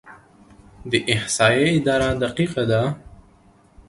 د 0.91 0.93
احصایې 1.13 1.67
اداره 1.77 2.09
دقیقه 2.23 2.63
ده؟ 2.71 2.81